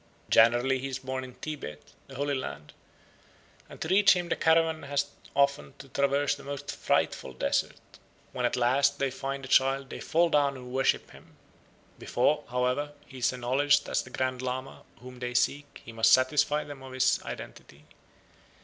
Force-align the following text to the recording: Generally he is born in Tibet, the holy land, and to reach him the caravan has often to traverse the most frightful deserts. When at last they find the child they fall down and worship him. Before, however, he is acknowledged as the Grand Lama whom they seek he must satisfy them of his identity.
Generally 0.31 0.79
he 0.79 0.87
is 0.87 0.97
born 0.97 1.23
in 1.23 1.35
Tibet, 1.35 1.93
the 2.07 2.15
holy 2.15 2.33
land, 2.33 2.73
and 3.69 3.79
to 3.81 3.87
reach 3.87 4.13
him 4.15 4.29
the 4.29 4.35
caravan 4.35 4.81
has 4.81 5.05
often 5.35 5.75
to 5.77 5.89
traverse 5.89 6.33
the 6.33 6.43
most 6.43 6.71
frightful 6.75 7.33
deserts. 7.33 7.79
When 8.31 8.43
at 8.43 8.55
last 8.55 8.97
they 8.97 9.11
find 9.11 9.43
the 9.43 9.47
child 9.47 9.91
they 9.91 9.99
fall 9.99 10.29
down 10.31 10.57
and 10.57 10.71
worship 10.71 11.11
him. 11.11 11.35
Before, 11.99 12.43
however, 12.49 12.93
he 13.05 13.19
is 13.19 13.31
acknowledged 13.31 13.87
as 13.87 14.01
the 14.01 14.09
Grand 14.09 14.41
Lama 14.41 14.81
whom 15.01 15.19
they 15.19 15.35
seek 15.35 15.83
he 15.85 15.91
must 15.91 16.11
satisfy 16.13 16.63
them 16.63 16.81
of 16.81 16.93
his 16.93 17.21
identity. 17.23 17.85